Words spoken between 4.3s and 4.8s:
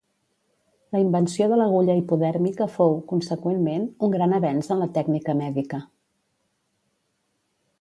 avenç